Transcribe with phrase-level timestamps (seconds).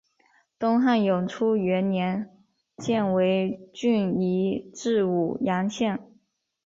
[0.57, 2.35] 东汉永初元年
[2.77, 5.99] 犍为郡移治武阳县。